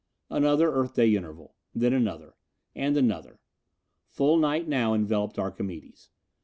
[0.31, 1.53] Another Earth day interval.
[1.75, 2.33] Then another.
[2.73, 3.39] And another.
[4.07, 6.09] Full night now enveloped Archimedes.